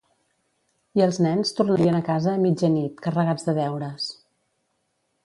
I 0.99 1.03
els 1.07 1.19
nens 1.25 1.51
tornarien 1.59 1.97
a 1.97 2.01
casa 2.09 2.31
a 2.31 2.41
mitja 2.45 2.71
nit, 2.79 2.97
carregats 3.07 3.47
de 3.51 3.55
deures. 3.59 4.09